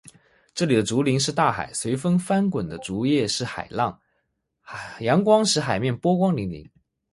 [0.55, 4.01] 这里的竹林是大海，随风翻滚的竹叶是海浪，
[5.01, 6.67] 阳光使“海面”波光粼粼。